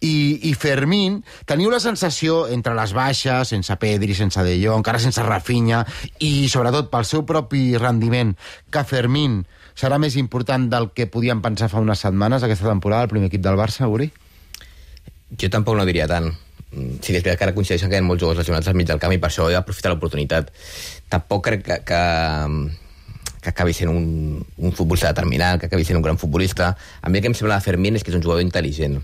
[0.00, 5.00] I, i Fermín, teniu la sensació, entre les baixes, sense Pedri, sense De Jong, encara
[5.02, 5.82] sense Rafinha,
[6.24, 8.32] i sobretot pel seu propi rendiment,
[8.72, 9.42] que Fermín
[9.76, 13.44] serà més important del que podíem pensar fa unes setmanes aquesta temporada al primer equip
[13.44, 14.10] del Barça, Uri?
[15.38, 16.32] Jo tampoc no diria tant.
[16.70, 19.14] Que és que ara coincideixen que hi ha molts jugadors lesionats al mig del camp
[19.14, 20.52] i per això he d'aprofitar l'oportunitat.
[21.10, 22.02] Tampoc crec que, que,
[23.42, 26.76] que acabi sent un, un futbolista determinant, que acabi sent un gran futbolista.
[27.02, 29.00] A mi el que em sembla de Fermín és que és un jugador intel·ligent,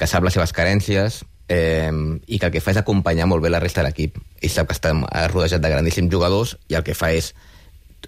[0.00, 1.20] que sap les seves carències
[1.52, 1.92] eh,
[2.26, 4.16] i que el que fa és acompanyar molt bé la resta de l'equip.
[4.40, 4.94] Ell sap que està
[5.34, 7.34] rodejat de grandíssims jugadors i el que fa és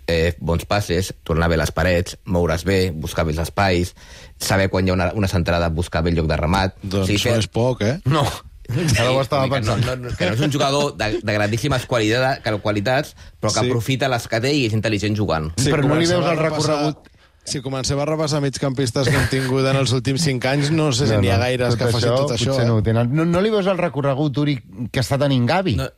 [0.09, 3.92] eh, bons passes, tornar bé les parets, moure's bé, buscar bé els espais,
[4.41, 6.78] saber quan hi ha una, una centrada, buscar bé el lloc de remat.
[6.83, 7.98] Doncs O sigui, no és poc, eh?
[8.09, 8.24] No,
[8.72, 10.00] ara ho estava que no, pensant.
[10.00, 13.66] no, que no és un jugador de, de grandíssimes qualitats, qualitats però que Sí.
[13.66, 13.69] sí.
[13.69, 15.50] aprofita les que té i és intel·ligent jugant.
[15.61, 17.11] Però no li veus el recorregut?
[17.45, 21.09] Si comencem a repassar migcampistes que hem tingut en els últims 5 anys, no sé
[21.10, 22.55] si n'hi ha gaires que facin tot això.
[22.62, 22.66] Eh?
[22.69, 23.10] No, ho tenen.
[23.12, 24.55] no, no li veus el recorregut, Uri,
[24.95, 25.74] que està tenint Gavi?
[25.80, 25.89] No,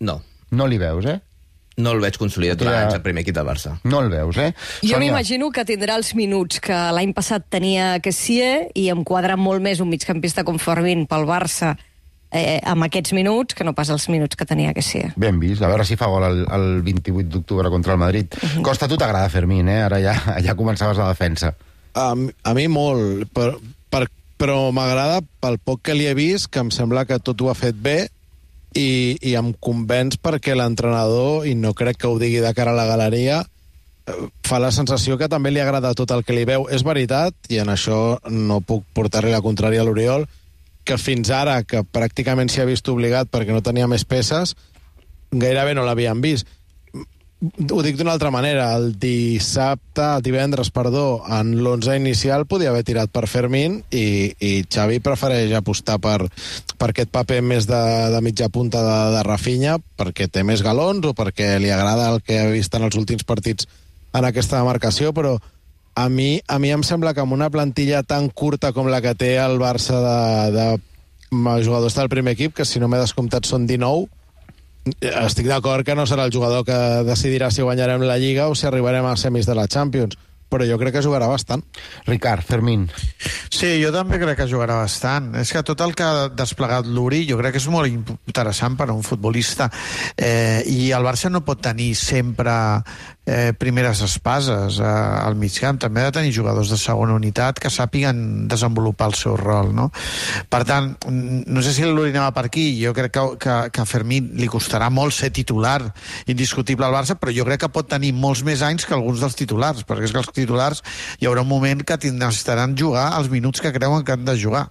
[0.00, 0.20] no,
[0.54, 1.18] no li veus, eh?
[1.82, 2.80] no el veig consolidat durant Ja.
[2.84, 3.78] anys al primer equip del Barça.
[3.88, 4.50] No el veus, eh?
[4.84, 9.62] Jo m'imagino que tindrà els minuts que l'any passat tenia Kessier i em quadra molt
[9.64, 11.72] més un migcampista com Fermín pel Barça
[12.32, 15.12] eh, amb aquests minuts que no pas els minuts que tenia Kessier.
[15.20, 18.32] Ben vist, a veure si fa gol el, el 28 d'octubre contra el Madrid.
[18.64, 19.82] Costa, a tu t'agrada Fermín, eh?
[19.84, 20.16] Ara ja,
[20.46, 21.52] ja començaves la defensa.
[21.92, 23.52] A, a mi molt, per,
[23.92, 24.06] per,
[24.40, 27.58] però m'agrada pel poc que li he vist, que em sembla que tot ho ha
[27.58, 27.98] fet bé
[28.74, 32.78] i, i em convenç perquè l'entrenador, i no crec que ho digui de cara a
[32.78, 33.42] la galeria,
[34.08, 36.64] eh, fa la sensació que també li agrada tot el que li veu.
[36.72, 40.24] És veritat, i en això no puc portar-li la contrària a l'Oriol,
[40.84, 44.56] que fins ara, que pràcticament s'hi ha vist obligat perquè no tenia més peces,
[45.32, 46.48] gairebé no l'havien vist.
[47.42, 52.84] Ho dic d'una altra manera, el dissabte, el divendres, perdó, en l'11 inicial podia haver
[52.86, 56.28] tirat per Fermín i, i Xavi prefereix apostar per,
[56.78, 57.82] per aquest paper més de,
[58.14, 62.22] de mitja punta de, de Rafinha perquè té més galons o perquè li agrada el
[62.22, 63.66] que ha vist en els últims partits
[64.14, 65.34] en aquesta demarcació, però
[65.94, 69.14] a mi, a mi em sembla que amb una plantilla tan curta com la que
[69.18, 70.18] té el Barça de,
[70.56, 74.08] de jugadors del primer equip, que si no m'he descomptat són 19,
[75.22, 78.66] estic d'acord que no serà el jugador que decidirà si guanyarem la Lliga o si
[78.66, 80.18] arribarem a semis de la Champions,
[80.52, 81.62] però jo crec que jugarà bastant.
[82.04, 82.84] Ricard, Fermín.
[83.48, 85.30] Sí, jo també crec que jugarà bastant.
[85.40, 88.90] És que tot el que ha desplegat l'Uri jo crec que és molt interessant per
[88.90, 89.70] a un futbolista.
[90.16, 92.52] Eh, I el Barça no pot tenir sempre
[93.26, 95.78] eh, primeres espases eh, al mig camp.
[95.82, 99.72] També ha de tenir jugadors de segona unitat que sàpiguen desenvolupar el seu rol.
[99.74, 99.90] No?
[100.50, 102.66] Per tant, no sé si l'Uri anava per aquí.
[102.82, 105.80] Jo crec que, que, que a Fermín li costarà molt ser titular
[106.26, 109.38] indiscutible al Barça, però jo crec que pot tenir molts més anys que alguns dels
[109.38, 110.82] titulars, perquè és que els titulars
[111.20, 114.68] hi haurà un moment que necessitaran jugar els minuts que creuen que han de jugar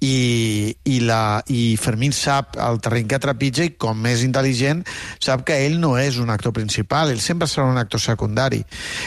[0.00, 4.82] i, i, la, i Fermín sap el terreny que trepitja i com és intel·ligent
[5.22, 8.62] sap que ell no és un actor principal ell sempre serà un actor secundari.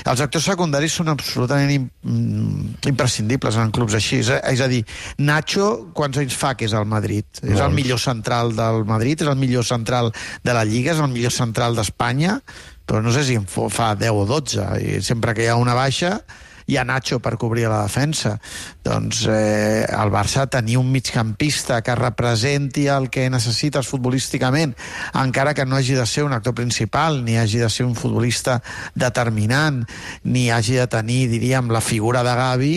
[0.05, 4.19] Els actors secundaris són absolutament mm, imprescindibles en clubs així.
[4.21, 4.83] És, a- dir,
[5.17, 7.25] Nacho quants anys fa que és al Madrid?
[7.41, 10.11] és el millor central del Madrid, és el millor central
[10.43, 12.41] de la Lliga, és el millor central d'Espanya?
[12.85, 15.73] Però no sé si en fa 10 o 12 i sempre que hi ha una
[15.73, 16.19] baixa
[16.65, 18.35] hi ha Nacho per cobrir la defensa.
[18.83, 24.75] Doncs eh, el Barça tenir un migcampista que representi el que necessites futbolísticament,
[25.21, 28.61] encara que no hagi de ser un actor principal, ni hagi de ser un futbolista
[28.95, 29.83] determinant,
[30.23, 32.75] ni hagi de tenir, diríem, la figura de Gavi,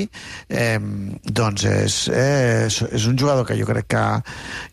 [0.49, 0.78] eh,
[1.25, 4.06] doncs és, és, és un jugador que jo crec que,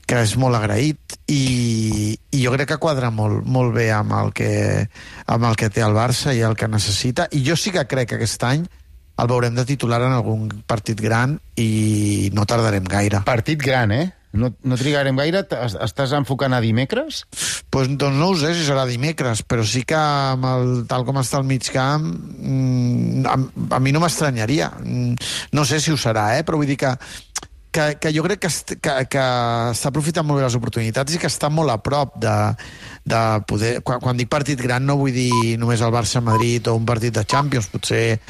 [0.07, 4.33] que és molt agraït i, i jo crec que quadra molt, molt bé amb el,
[4.35, 4.87] que,
[5.31, 7.29] amb el que té el Barça i el que necessita.
[7.31, 8.65] I jo sí que crec que aquest any
[9.15, 13.23] el veurem de titular en algun partit gran i no tardarem gaire.
[13.27, 14.05] Partit gran, eh?
[14.35, 15.45] No, no trigarem gaire.
[15.85, 17.23] Estàs enfocant a dimecres?
[17.71, 21.21] Pues, doncs no ho sé si serà dimecres, però sí que amb el, tal com
[21.21, 23.37] està el mig camp, mm, a,
[23.77, 24.73] a mi no m'estranyaria.
[24.83, 25.15] Mm,
[25.55, 26.43] No sé si ho serà, eh?
[26.43, 26.91] però vull dir que
[27.75, 28.49] que, que jo crec que,
[28.79, 29.23] que, que
[29.73, 32.35] està aprofitant molt bé les oportunitats i que està molt a prop de,
[33.03, 33.73] de poder...
[33.83, 37.25] Quan, quan dic partit gran no vull dir només el Barça-Madrid o un partit de
[37.27, 38.21] Champions, potser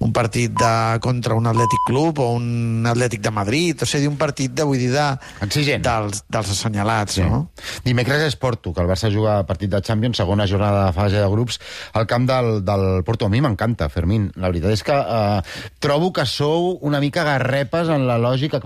[0.00, 4.16] un partit de, contra un Atlètic Club o un Atlètic de Madrid, o sigui, un
[4.20, 5.06] partit de, vull dir, de,
[5.44, 5.84] Exigent.
[5.84, 7.26] dels, dels assenyalats, sí.
[7.28, 7.42] no?
[7.84, 11.28] Dimecres és Porto, que el Barça juga partit de Champions, segona jornada de fase de
[11.28, 11.60] grups,
[11.92, 13.28] al camp del, del Porto.
[13.28, 14.30] A mi m'encanta, Fermín.
[14.40, 18.62] La veritat és que eh, trobo que sou una mica garrepes en la lògica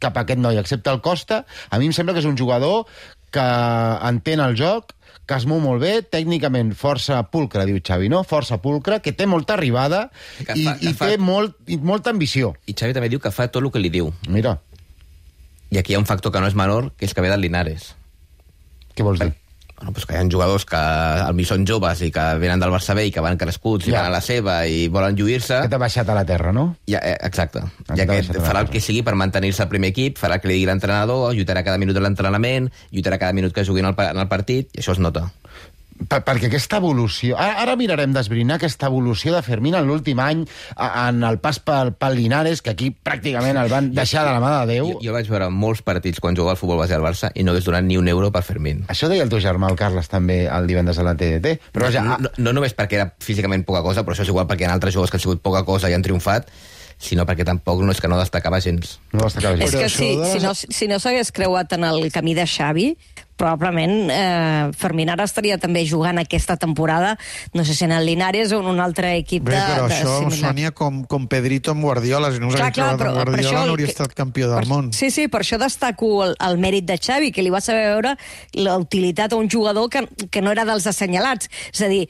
[0.00, 1.42] cap a aquest noi, excepte el Costa.
[1.68, 2.86] A mi em sembla que és un jugador
[3.34, 3.46] que
[4.08, 4.95] entén el joc,
[5.26, 8.20] que es mou molt bé, tècnicament força pulcre, diu Xavi, no?
[8.24, 10.04] Força pulcre, que té molta arribada
[10.38, 12.52] Que i, fa- que i fa- té molt, i molta ambició.
[12.66, 14.12] I Xavi també diu que fa tot el que li diu.
[14.28, 14.60] Mira,
[15.74, 17.40] I aquí hi ha un factor que no és menor, que és que ve del
[17.42, 17.96] Linares.
[18.94, 19.32] Què vols dir?
[19.76, 22.94] Bueno, doncs que hi ha jugadors que al són joves i que venen del Barça
[22.96, 24.00] B i que van crescuts i Ja.
[24.00, 25.60] van a la seva i volen lluir-se...
[25.66, 26.76] Que t'ha baixat a la terra, no?
[26.88, 27.60] Ja, eh, exacte.
[27.86, 30.54] Aquest Ja que farà el que sigui per mantenir-se al primer equip, farà que li
[30.54, 34.72] digui l'entrenador, lluitarà cada minut de l'entrenament, lluitarà cada minut que juguin en el partit,
[34.72, 35.28] i això es nota.
[36.08, 37.36] Per, perquè aquesta evolució...
[37.40, 40.44] Ara, ara mirarem d'esbrinar aquesta evolució de Fermín en l'últim any
[40.76, 44.40] a- en el pas pel, pel Linares, que aquí pràcticament el van deixar de la
[44.42, 44.92] mà de Déu.
[44.94, 47.52] Jo, jo vaig veure molts partits quan jugava al futbol base al Barça i no
[47.54, 48.84] hagués donat ni un euro per Fermín.
[48.92, 51.56] Això deia el teu germà, el Carles, també, el divendres a la TDT.
[51.74, 54.46] Però ja, no, no, no només perquè era físicament poca cosa, però això és igual
[54.46, 56.48] perquè ha altres jugadors que han sigut poca cosa i han triomfat,
[56.96, 58.98] sinó perquè tampoc no és que no destacava gens.
[59.12, 59.76] no destacava És gens.
[59.76, 62.94] que això si, si no, si no s'hagués creuat en el camí de Xavi,
[63.36, 67.18] probablement eh, Fermín ara estaria també jugant aquesta temporada,
[67.52, 69.94] no sé si en el Linares o en un altre equip Bé, de, però de
[69.94, 70.50] això similar.
[70.50, 72.32] sonia com, com Pedrito amb Guardiola.
[72.32, 73.64] Si no us Clar, clar, però, amb Guardiola això...
[73.66, 74.92] no hauria que- estat campió del per, món.
[74.96, 78.16] Sí, sí, per això destaco el, el mèrit de Xavi, que li va saber veure
[78.56, 81.50] la utilitat a un jugador que, que no era dels assenyalats.
[81.74, 82.06] És a dir,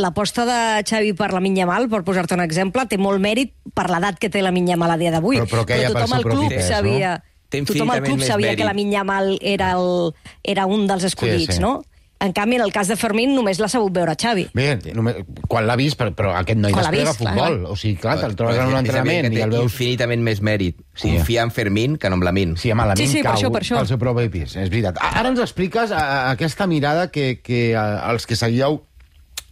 [0.00, 4.18] l'aposta de Xavi per la Minyamal, per posar-te un exemple, té molt mèrit per l'edat
[4.22, 5.40] que té la Minyamal a dia d'avui.
[5.42, 7.18] Però- però que pel tothom al club pes, no?
[7.62, 8.58] Té Tothom al club sabia mèrit.
[8.58, 10.12] que la Minyamal era, el,
[10.42, 11.60] era un dels escollits, Sí, sí.
[11.60, 11.82] no?
[12.24, 14.46] En canvi, en el cas de Fermín, només l'ha sabut veure Xavi.
[14.54, 15.16] Bé, només,
[15.50, 17.58] quan l'ha vist, però, però aquest noi desplega vist, futbol.
[17.60, 17.70] clar.
[17.72, 19.64] O sigui, clar, te'l trobes en un entrenament i té el veus...
[19.66, 21.10] infinitament més mèrit Sí.
[21.10, 22.56] confiar en Fermín que no en Lamin.
[22.56, 23.76] Sí, malament Sí, sí, per cau això, per això.
[23.82, 24.96] pel seu propi pis, és veritat.
[25.02, 28.80] A- Ara ens expliques a, a, aquesta mirada que, que a, els que seguíeu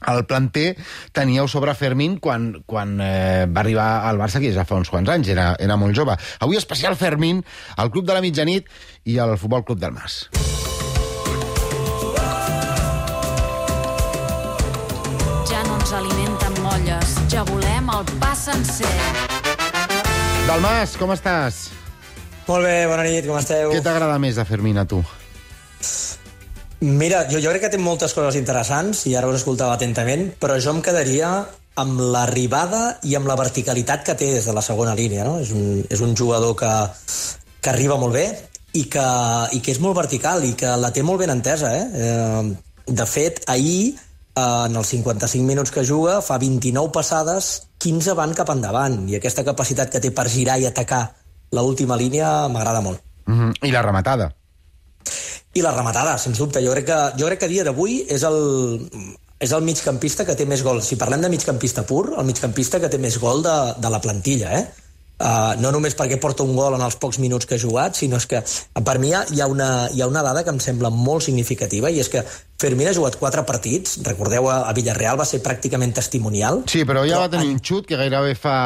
[0.09, 0.77] el planter
[1.13, 5.11] teníeu sobre Fermín quan, quan eh, va arribar al Barça, que ja fa uns quants
[5.13, 6.17] anys, era, era molt jove.
[6.41, 7.43] Avui especial Fermín,
[7.77, 8.69] al Club de la Mitjanit
[9.05, 10.27] i al Futbol Club del Mas.
[15.51, 18.97] Ja no ens alimenten molles, ja volem el pa sencer.
[20.49, 21.69] Del Mas, com estàs?
[22.49, 23.71] Molt bé, bona nit, com esteu?
[23.71, 25.05] Què t'agrada més de Fermín a tu?
[26.83, 30.57] Mira, jo, jo crec que té moltes coses interessants i ara us escoltava atentament, però
[30.59, 31.29] jo em quedaria
[31.79, 35.23] amb l'arribada i amb la verticalitat que té des de la segona línia.
[35.29, 35.37] No?
[35.39, 36.73] És, un, és un jugador que,
[37.63, 38.27] que arriba molt bé
[38.75, 39.07] i que,
[39.55, 41.71] i que és molt vertical i que la té molt ben entesa.
[41.71, 41.87] Eh?
[42.03, 43.95] Eh, de fet, ahir,
[44.35, 49.21] eh, en els 55 minuts que juga, fa 29 passades, 15 van cap endavant i
[49.23, 51.05] aquesta capacitat que té per girar i atacar
[51.55, 53.07] la última línia m'agrada molt.
[53.31, 53.69] Mm -hmm.
[53.69, 54.33] I la rematada.
[55.55, 56.63] I la rematada, sens dubte.
[56.65, 58.39] Jo crec que, jo crec que a dia d'avui és el,
[59.43, 60.81] és el migcampista que té més gol.
[60.83, 64.55] Si parlem de migcampista pur, el migcampista que té més gol de, de la plantilla,
[64.61, 64.65] eh?
[65.23, 68.17] Uh, no només perquè porta un gol en els pocs minuts que ha jugat, sinó
[68.19, 68.41] és que
[68.83, 71.23] per mi hi ha, hi ha, una, hi ha una dada que em sembla molt
[71.23, 72.25] significativa i és que
[72.59, 76.65] Fermín ha jugat quatre partits, recordeu a, a Villarreal va ser pràcticament testimonial.
[76.67, 78.57] Sí, però ja Però va tenir en- un xut que gairebé fa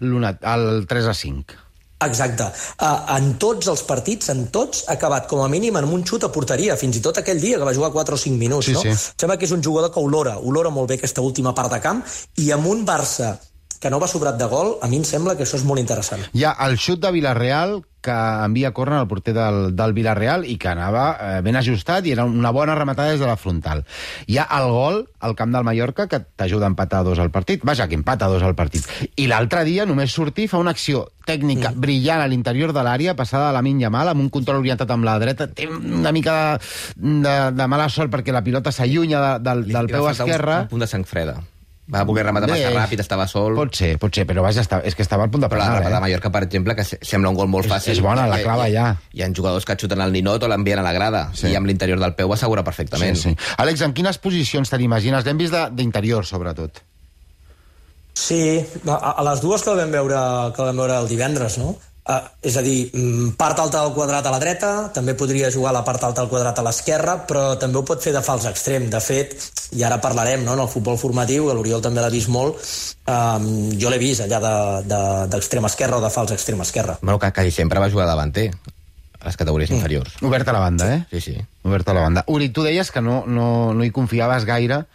[0.00, 1.60] el 3 a 5.
[2.06, 2.48] Exacte.
[2.80, 6.24] Uh, en tots els partits, en tots, ha acabat com a mínim en un xut
[6.24, 8.72] a porteria, fins i tot aquell dia que va jugar 4 o 5 minuts, Sí,
[8.72, 8.82] no?
[8.82, 8.92] sí.
[9.20, 12.02] Sembla que és un jugador que olora, olora molt bé aquesta última part de camp,
[12.38, 13.36] i amb un Barça
[13.82, 16.22] que no va sobrat de gol, a mi em sembla que això és molt interessant.
[16.32, 18.14] Hi ha el xut de Villarreal que
[18.44, 22.24] envia córner al porter del, del Villarreal i que anava eh, ben ajustat i era
[22.26, 23.84] una bona rematada des de la frontal.
[24.26, 27.30] Hi ha el gol al camp del Mallorca que t'ajuda a empatar a dos al
[27.30, 27.62] partit.
[27.62, 28.88] Vaja, que empata a dos al partit.
[29.14, 31.78] I l'altre dia només sortir fa una acció tècnica mm.
[31.78, 35.06] brillant a l'interior de l'àrea, passada a la Minya Mal, amb un control orientat amb
[35.06, 35.46] la dreta.
[35.46, 39.78] Té una mica de, de, de mala sort perquè la pilota s'allunya de, del, Li-
[39.78, 40.58] del li peu esquerre.
[40.64, 41.38] Un, un punt de sang freda.
[41.90, 43.56] Va voler rematar Bé, massa ràpid, estava sol...
[43.58, 45.64] Pot ser, pot ser, però vaja, està, és que estava al punt de Però la
[45.64, 46.04] penar, rematada de eh?
[46.06, 47.92] Mallorca, per exemple, que se- sembla un gol molt És- fàcil.
[47.96, 48.84] és bona, la I- clava ja.
[49.12, 51.48] Hi ha jugadors que xuten al ninot o l'envien a la grada, Sí.
[51.50, 53.16] i amb l'interior del peu ho assegura Sí, perfectament.
[53.16, 53.36] sí.
[53.58, 55.24] Àlex, en quines posicions te l'imagines?
[55.26, 56.78] L'hem vist de- d'interior, sobretot.
[58.14, 60.18] Sí, a, a les dues que el vam veure,
[60.54, 61.74] que el vam veure el divendres, no?
[62.02, 65.70] Uh, és a dir, mm, part alta del quadrat a la dreta, també podria jugar
[65.72, 68.88] la part alta del quadrat a l'esquerra, però també ho pot fer de fals extrem.
[68.90, 69.36] De fet,
[69.78, 72.58] i ara parlarem no, en el futbol formatiu, que l'Oriol també l'ha vist molt,
[73.06, 73.46] um,
[73.78, 76.98] jo l'he vist allà de- de- d'extrem de, esquerra o de fals extrem esquerra.
[77.02, 78.50] Bueno, que quasi sempre va jugar davanter
[79.20, 79.74] a les categories Mm.
[79.76, 80.16] inferiors.
[80.22, 81.06] Obert a la banda, eh?
[81.12, 81.36] Sí, sí.
[81.62, 82.24] Obert a la banda.
[82.26, 84.86] Uri, tu deies que no, no, no hi confiaves gaire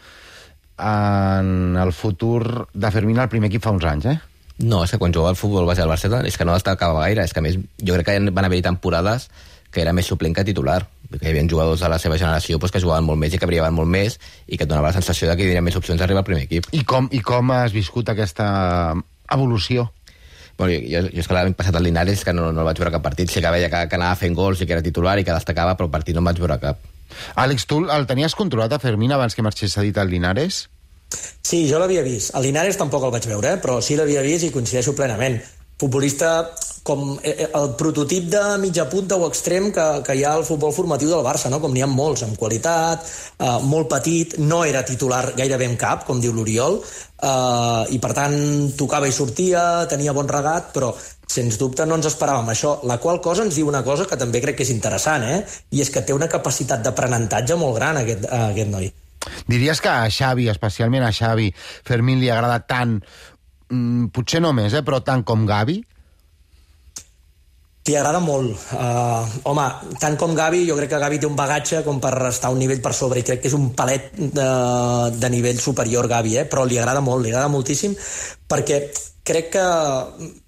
[0.77, 4.19] en el futur de Fermín al primer equip fa uns anys, eh?
[4.57, 7.23] No, és que quan jugava al futbol base al Barcelona és que no destacava gaire,
[7.23, 9.29] és que a més jo crec que van haver-hi temporades
[9.71, 10.79] que era més suplent que titular,
[11.11, 13.49] que hi havia jugadors de la seva generació doncs, que jugaven molt més i que
[13.49, 15.99] brillaven molt més i que et donava la sensació de que hi havia més opcions
[15.99, 16.71] d'arribar al primer equip.
[16.73, 18.47] I com, I com has viscut aquesta
[19.35, 19.89] evolució?
[20.57, 22.79] Bueno, jo, jo, jo és que l'any passat al Linares que no, no el vaig
[22.81, 25.19] veure cap partit, sí que veia que, que anava fent gols i que era titular
[25.19, 26.81] i que destacava, però el partit no em vaig veure cap.
[27.37, 30.65] Àlex, tu el tenies controlat a Fermín abans que marxés cedit al Linares?
[31.47, 32.33] Sí, jo l'havia vist.
[32.35, 33.61] El Linares tampoc el vaig veure, eh?
[33.63, 35.39] però sí l'havia vist i coincideixo plenament.
[35.79, 36.31] Futbolista
[36.87, 40.45] com eh, eh, el prototip de mitja punta o extrem que, que hi ha al
[40.47, 41.59] futbol formatiu del Barça, no?
[41.63, 43.03] com n'hi ha molts, amb qualitat,
[43.37, 48.13] eh, molt petit, no era titular gairebé en cap, com diu l'Oriol, eh, i per
[48.17, 48.37] tant
[48.79, 50.93] tocava i sortia, tenia bon regat, però
[51.27, 54.43] sens dubte no ens esperàvem això, la qual cosa ens diu una cosa que també
[54.43, 55.41] crec que és interessant, eh?
[55.75, 58.91] i és que té una capacitat d'aprenentatge molt gran aquest, eh, aquest noi.
[59.47, 61.51] Diries que a Xavi, especialment a Xavi,
[61.87, 62.97] Fermín li agrada tant,
[63.69, 65.81] mm, potser no més, eh, però tant com Gavi?
[67.87, 68.51] Li agrada molt.
[68.75, 69.65] Uh, home,
[70.01, 72.81] tant com Gavi, jo crec que Gavi té un bagatge com per estar un nivell
[72.83, 74.47] per sobre i crec que és un palet de,
[75.15, 76.47] de nivell superior Gavi, eh?
[76.51, 77.95] però li agrada molt, li agrada moltíssim
[78.47, 78.81] perquè
[79.27, 79.63] crec que,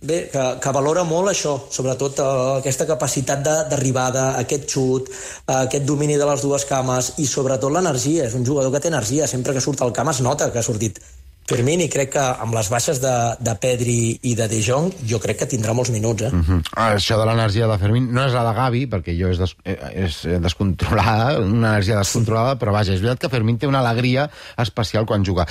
[0.08, 2.28] bé, que, que valora molt això, sobretot uh,
[2.58, 8.28] aquesta capacitat d'arribada, aquest xut, uh, aquest domini de les dues cames i sobretot l'energia.
[8.28, 10.66] És un jugador que té energia, sempre que surt al camp es nota que ha
[10.66, 11.02] sortit
[11.50, 15.20] Firmín, i crec que amb les baixes de, de Pedri i de De Jong, jo
[15.24, 16.32] crec que tindrà molts minuts, eh?
[16.34, 16.60] Uh -huh.
[16.76, 19.56] ah, això de l'energia de Fermín no és la de Gavi, perquè jo és, des,
[19.66, 24.30] eh, és descontrolada, una energia descontrolada, però vaja, és veritat que Fermín té una alegria
[24.58, 25.48] especial quan juga.